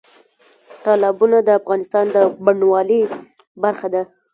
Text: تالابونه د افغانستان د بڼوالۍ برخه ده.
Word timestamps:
تالابونه 0.83 1.37
د 1.43 1.49
افغانستان 1.59 2.05
د 2.15 2.17
بڼوالۍ 2.45 3.01
برخه 3.63 3.87
ده. 3.93 4.01